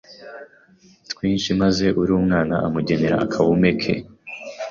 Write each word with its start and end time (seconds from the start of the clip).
twinshi 1.11 1.49
maze 1.61 1.85
uri 2.01 2.13
mwana 2.25 2.55
amugenera 2.67 3.15
akaume 3.25 3.69
ke 3.81 3.93